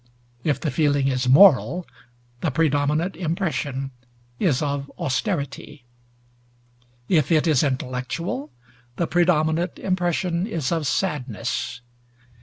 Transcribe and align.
If 0.43 0.59
the 0.59 0.71
feeling 0.71 1.09
is 1.09 1.29
moral, 1.29 1.85
the 2.39 2.49
predominant 2.49 3.15
impression 3.15 3.91
is 4.39 4.63
of 4.63 4.91
austerity; 4.97 5.85
if 7.07 7.31
it 7.31 7.45
is 7.45 7.61
intellectual, 7.61 8.51
the 8.95 9.05
predominant 9.05 9.77
impression 9.77 10.47
is 10.47 10.71
of 10.71 10.87
sadness. 10.87 11.81